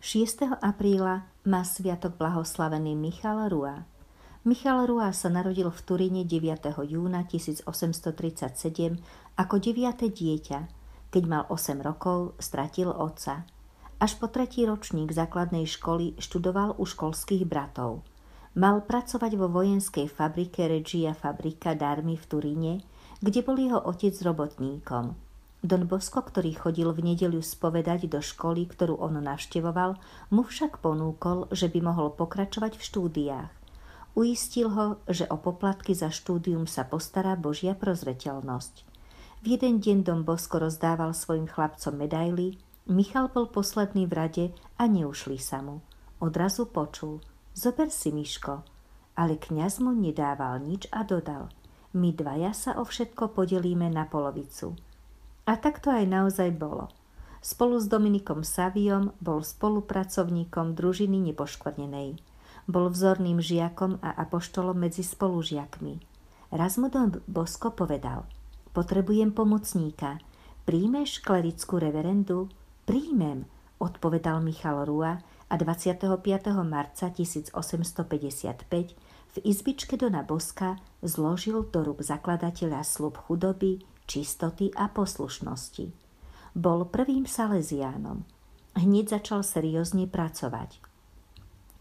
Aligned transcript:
6. 0.00 0.60
apríla 0.60 1.24
má 1.48 1.64
sviatok 1.64 2.20
blahoslavený 2.20 2.92
Michal 2.92 3.48
Rua. 3.48 3.88
Michal 4.44 4.84
Rua 4.84 5.08
sa 5.16 5.32
narodil 5.32 5.72
v 5.72 5.80
Turíne 5.82 6.22
9. 6.28 6.68
júna 6.84 7.24
1837 7.24 9.00
ako 9.40 9.54
deviate 9.56 10.12
dieťa. 10.12 10.60
Keď 11.08 11.22
mal 11.24 11.48
8 11.48 11.80
rokov, 11.80 12.36
stratil 12.36 12.92
otca. 12.92 13.48
Až 13.96 14.20
po 14.20 14.28
tretí 14.28 14.68
ročník 14.68 15.16
základnej 15.16 15.64
školy 15.64 16.20
študoval 16.20 16.76
u 16.76 16.84
školských 16.84 17.48
bratov. 17.48 18.04
Mal 18.52 18.84
pracovať 18.84 19.32
vo 19.40 19.48
vojenskej 19.48 20.12
fabrike 20.12 20.68
Regia 20.68 21.16
Fabrika 21.16 21.72
Darmy 21.72 22.20
v 22.20 22.24
Turíne, 22.28 22.74
kde 23.24 23.40
bol 23.40 23.56
jeho 23.56 23.80
otec 23.80 24.12
robotníkom. 24.20 25.25
Don 25.64 25.88
Bosco, 25.88 26.20
ktorý 26.20 26.52
chodil 26.52 26.88
v 26.92 27.12
nedeľu 27.12 27.40
spovedať 27.40 28.12
do 28.12 28.20
školy, 28.20 28.68
ktorú 28.68 29.00
on 29.00 29.18
navštevoval, 29.18 29.96
mu 30.30 30.42
však 30.44 30.84
ponúkol, 30.84 31.48
že 31.48 31.72
by 31.72 31.80
mohol 31.80 32.12
pokračovať 32.12 32.76
v 32.76 32.86
štúdiách. 32.86 33.50
Uistil 34.16 34.72
ho, 34.72 35.00
že 35.08 35.28
o 35.28 35.36
poplatky 35.36 35.92
za 35.92 36.08
štúdium 36.08 36.64
sa 36.64 36.88
postará 36.88 37.36
Božia 37.36 37.76
prozreteľnosť. 37.76 38.74
V 39.44 39.46
jeden 39.56 39.84
deň 39.84 40.08
Don 40.08 40.22
Bosco 40.24 40.56
rozdával 40.56 41.12
svojim 41.12 41.44
chlapcom 41.44 41.92
medaily, 41.92 42.56
Michal 42.86 43.28
bol 43.28 43.50
posledný 43.50 44.06
v 44.06 44.12
rade 44.14 44.44
a 44.78 44.86
neušli 44.86 45.42
sa 45.42 45.58
mu. 45.60 45.82
Odrazu 46.22 46.70
počul, 46.70 47.20
zober 47.52 47.90
si 47.90 48.14
Miško, 48.14 48.62
ale 49.18 49.36
kňaz 49.36 49.82
mu 49.82 49.92
nedával 49.92 50.62
nič 50.62 50.86
a 50.94 51.02
dodal, 51.02 51.50
my 51.96 52.14
dvaja 52.14 52.54
sa 52.54 52.70
o 52.78 52.86
všetko 52.86 53.34
podelíme 53.34 53.90
na 53.90 54.06
polovicu. 54.06 54.78
A 55.46 55.54
tak 55.54 55.78
to 55.78 55.94
aj 55.94 56.04
naozaj 56.10 56.50
bolo. 56.58 56.90
Spolu 57.38 57.78
s 57.78 57.86
Dominikom 57.86 58.42
Saviom 58.42 59.14
bol 59.22 59.46
spolupracovníkom 59.46 60.74
družiny 60.74 61.22
nepoškvrnenej. 61.30 62.18
Bol 62.66 62.90
vzorným 62.90 63.38
žiakom 63.38 64.02
a 64.02 64.10
apoštolom 64.26 64.74
medzi 64.74 65.06
spolužiakmi. 65.06 66.02
Raz 66.50 66.82
mu 66.82 66.90
Don 66.90 67.22
Bosko 67.30 67.70
povedal, 67.70 68.26
potrebujem 68.74 69.30
pomocníka. 69.30 70.18
Príjmeš 70.66 71.22
klerickú 71.22 71.78
reverendu? 71.78 72.50
Príjmem, 72.82 73.46
odpovedal 73.78 74.42
Michal 74.42 74.82
Rua 74.82 75.22
a 75.46 75.54
25. 75.54 76.18
marca 76.66 77.06
1855 77.06 77.54
v 79.36 79.36
izbičke 79.44 79.94
Dona 79.94 80.26
Boska 80.26 80.80
zložil 81.04 81.62
do 81.70 81.86
rúk 81.86 82.02
zakladateľa 82.02 82.82
slub 82.82 83.20
chudoby, 83.28 83.84
čistoty 84.06 84.70
a 84.72 84.88
poslušnosti. 84.88 85.86
Bol 86.56 86.88
prvým 86.88 87.28
saleziánom. 87.28 88.24
Hneď 88.78 89.20
začal 89.20 89.44
seriózne 89.44 90.08
pracovať. 90.08 90.80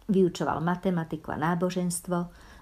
Vyučoval 0.06 0.62
matematiku 0.62 1.34
a 1.34 1.38
náboženstvo, 1.40 2.18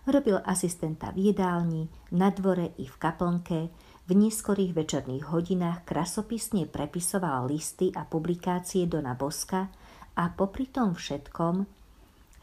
robil 0.08 0.40
asistenta 0.46 1.12
v 1.12 1.34
jedálni, 1.34 1.92
na 2.16 2.32
dvore 2.32 2.76
i 2.80 2.86
v 2.88 2.96
kaplnke, 3.00 3.60
v 4.04 4.12
neskorých 4.12 4.76
večerných 4.76 5.32
hodinách 5.32 5.88
krasopisne 5.88 6.68
prepisoval 6.68 7.48
listy 7.48 7.92
a 7.96 8.04
publikácie 8.04 8.84
Dona 8.88 9.16
Boska 9.16 9.72
a 10.20 10.24
popri 10.32 10.68
tom 10.68 10.96
všetkom 10.96 11.64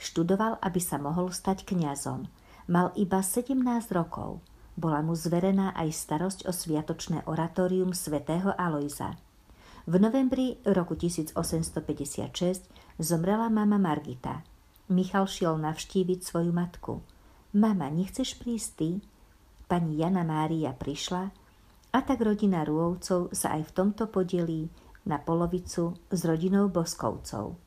študoval, 0.00 0.56
aby 0.64 0.80
sa 0.80 0.96
mohol 0.96 1.28
stať 1.28 1.68
kňazom. 1.68 2.24
Mal 2.72 2.92
iba 2.96 3.20
17 3.20 3.60
rokov– 3.92 4.40
bola 4.80 5.04
mu 5.04 5.12
zverená 5.12 5.76
aj 5.76 5.92
starosť 5.92 6.48
o 6.48 6.52
sviatočné 6.56 7.28
oratórium 7.28 7.92
svätého 7.92 8.56
Alojza. 8.56 9.20
V 9.84 10.00
novembri 10.00 10.56
roku 10.64 10.96
1856 10.96 11.36
zomrela 12.96 13.52
mama 13.52 13.76
Margita. 13.76 14.40
Michal 14.88 15.28
šiel 15.28 15.60
navštíviť 15.60 16.20
svoju 16.24 16.50
matku. 16.56 17.04
Mama, 17.52 17.92
nechceš 17.92 18.40
prísť 18.40 18.70
ty? 18.80 18.90
Pani 19.68 20.00
Jana 20.00 20.24
Mária 20.24 20.72
prišla 20.72 21.28
a 21.90 21.98
tak 22.06 22.22
rodina 22.22 22.62
Rúovcov 22.62 23.34
sa 23.34 23.58
aj 23.58 23.70
v 23.70 23.74
tomto 23.74 24.06
podelí 24.08 24.70
na 25.06 25.18
polovicu 25.18 25.98
s 26.08 26.20
rodinou 26.22 26.70
Boskovcov. 26.70 27.58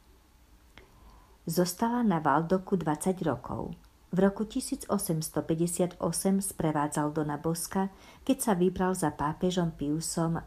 Zostala 1.44 2.08
na 2.08 2.24
Valdoku 2.24 2.80
20 2.80 3.20
rokov. 3.28 3.76
V 4.13 4.22
roku 4.22 4.46
1858 4.46 5.97
sprevádzal 6.38 7.18
Dona 7.18 7.41
Boska, 7.41 7.90
keď 8.22 8.38
sa 8.38 8.53
vybral 8.53 8.94
za 8.94 9.09
pápežom 9.09 9.74
Piusom 9.74 10.38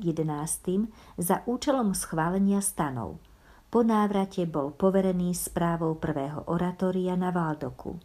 XI 0.00 0.88
za 1.20 1.44
účelom 1.44 1.92
schválenia 1.92 2.64
stanov. 2.64 3.20
Po 3.68 3.84
návrate 3.84 4.48
bol 4.48 4.72
poverený 4.72 5.36
správou 5.36 6.00
prvého 6.00 6.48
oratória 6.48 7.20
na 7.20 7.28
Valdoku. 7.28 8.00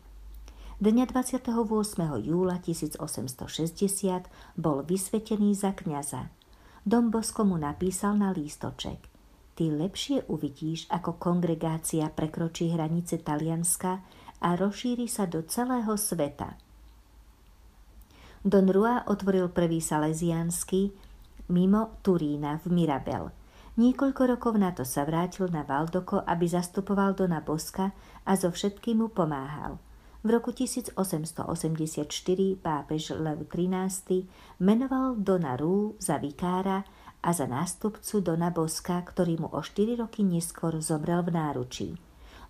Dňa 0.84 1.08
28. 1.08 1.56
júla 2.28 2.60
1860 2.60 3.00
bol 4.60 4.84
vysvetený 4.84 5.56
za 5.56 5.72
kňaza. 5.72 6.28
Dom 6.84 7.08
Bosko 7.08 7.48
mu 7.48 7.56
napísal 7.56 8.20
na 8.20 8.36
lístoček. 8.36 9.08
Ty 9.56 9.64
lepšie 9.72 10.28
uvidíš, 10.28 10.92
ako 10.92 11.16
kongregácia 11.16 12.12
prekročí 12.12 12.68
hranice 12.74 13.22
Talianska 13.22 14.02
a 14.42 14.58
rozšíri 14.58 15.06
sa 15.06 15.30
do 15.30 15.46
celého 15.46 15.94
sveta. 15.96 16.58
Don 18.42 18.66
Rua 18.66 19.06
otvoril 19.06 19.54
prvý 19.54 19.78
salesiánsky 19.78 20.90
mimo 21.54 22.02
Turína 22.02 22.58
v 22.66 22.74
Mirabel. 22.74 23.30
Niekoľko 23.78 24.22
rokov 24.36 24.54
na 24.58 24.74
to 24.74 24.84
sa 24.84 25.08
vrátil 25.08 25.48
na 25.48 25.64
Valdoko, 25.64 26.26
aby 26.26 26.50
zastupoval 26.50 27.16
Dona 27.16 27.40
Boska 27.40 27.94
a 28.26 28.32
so 28.36 28.52
všetkým 28.52 29.06
mu 29.06 29.08
pomáhal. 29.08 29.80
V 30.22 30.30
roku 30.30 30.54
1884 30.54 31.42
pápež 32.62 33.04
Lev 33.18 33.46
XIII 33.50 34.28
menoval 34.62 35.18
Dona 35.18 35.58
Rú 35.58 35.98
za 35.98 36.22
vikára 36.22 36.86
a 37.22 37.30
za 37.34 37.46
nástupcu 37.46 38.22
Dona 38.22 38.50
Boska, 38.50 39.02
ktorý 39.02 39.46
mu 39.46 39.48
o 39.54 39.62
4 39.62 40.02
roky 40.02 40.26
neskôr 40.26 40.78
zomrel 40.82 41.22
v 41.26 41.32
náručí. 41.34 41.90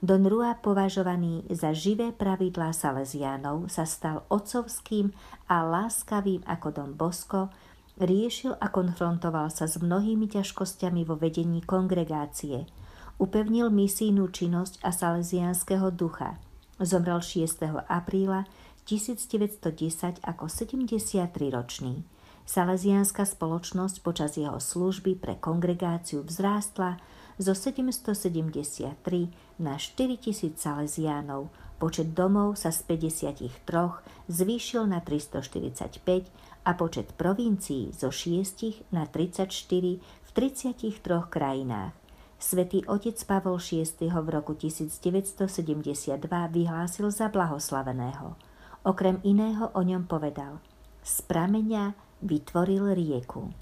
Don 0.02 0.26
Rua, 0.26 0.58
považovaný 0.58 1.46
za 1.54 1.78
živé 1.78 2.10
pravidlá 2.10 2.74
Salesiánov, 2.74 3.70
sa 3.70 3.86
stal 3.86 4.26
otcovským 4.34 5.14
a 5.46 5.62
láskavým 5.62 6.42
ako 6.50 6.68
Don 6.74 6.92
Bosco, 6.98 7.54
riešil 8.02 8.58
a 8.58 8.74
konfrontoval 8.74 9.54
sa 9.54 9.70
s 9.70 9.78
mnohými 9.78 10.26
ťažkosťami 10.26 11.06
vo 11.06 11.22
vedení 11.22 11.62
kongregácie. 11.62 12.66
Upevnil 13.22 13.70
misijnú 13.70 14.34
činnosť 14.34 14.82
a 14.82 14.90
salesiánskeho 14.90 15.94
ducha. 15.94 16.42
Zomrel 16.82 17.22
6. 17.22 17.62
apríla 17.86 18.50
1910 18.90 19.62
ako 20.26 20.50
73-ročný. 20.50 22.02
Salesiánska 22.50 23.30
spoločnosť 23.30 24.02
počas 24.02 24.34
jeho 24.34 24.58
služby 24.58 25.14
pre 25.22 25.38
kongregáciu 25.38 26.26
vzrástla 26.26 26.98
zo 27.41 27.57
773 27.57 28.94
na 29.57 29.74
4000 29.75 30.53
salesiánov. 30.53 31.50
Počet 31.81 32.13
domov 32.13 32.62
sa 32.62 32.69
z 32.69 32.85
53 32.85 34.29
zvýšil 34.29 34.85
na 34.85 35.02
345 35.02 36.29
a 36.62 36.72
počet 36.78 37.18
provincií 37.18 37.90
zo 37.90 38.13
6 38.13 38.94
na 38.94 39.09
34 39.09 39.50
v 39.97 40.29
33 40.29 41.02
krajinách. 41.34 41.97
Svetý 42.41 42.81
otec 42.85 43.18
Pavol 43.25 43.58
VI 43.62 43.85
v 44.09 44.28
roku 44.29 44.53
1972 44.58 45.41
vyhlásil 46.50 47.09
za 47.09 47.29
blahoslaveného. 47.29 48.34
Okrem 48.81 49.22
iného 49.22 49.69
o 49.78 49.81
ňom 49.85 50.09
povedal, 50.09 50.58
z 51.06 51.22
prameňa 51.29 51.94
vytvoril 52.22 52.97
rieku. 52.97 53.53